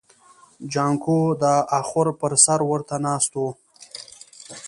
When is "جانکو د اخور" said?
0.73-2.07